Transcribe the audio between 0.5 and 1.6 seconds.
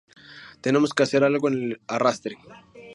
Tenemos que hacer algo en